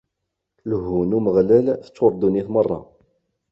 Lehhu 0.69 0.99
n 1.09 1.15
Umeɣlal 1.17 1.65
teččur 1.83 2.11
ddunit 2.13 2.47
merra. 2.53 2.79